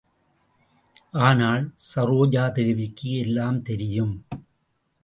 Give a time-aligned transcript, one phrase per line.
[1.19, 4.15] ஆனால் சரோஜாதேவிக்கு எல்லாம் தெரியும்.